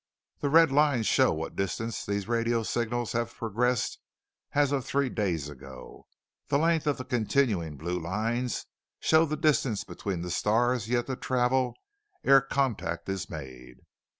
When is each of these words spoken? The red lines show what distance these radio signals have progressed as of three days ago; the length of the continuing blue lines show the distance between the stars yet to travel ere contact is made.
The 0.39 0.49
red 0.49 0.71
lines 0.71 1.05
show 1.05 1.31
what 1.31 1.55
distance 1.55 2.03
these 2.03 2.27
radio 2.27 2.63
signals 2.63 3.11
have 3.11 3.35
progressed 3.35 3.99
as 4.53 4.71
of 4.71 4.83
three 4.83 5.09
days 5.09 5.47
ago; 5.47 6.07
the 6.47 6.57
length 6.57 6.87
of 6.87 6.97
the 6.97 7.05
continuing 7.05 7.77
blue 7.77 7.99
lines 7.99 8.65
show 8.99 9.25
the 9.27 9.37
distance 9.37 9.83
between 9.83 10.23
the 10.23 10.31
stars 10.31 10.89
yet 10.89 11.05
to 11.05 11.15
travel 11.15 11.75
ere 12.23 12.41
contact 12.41 13.07
is 13.09 13.29
made. 13.29 13.77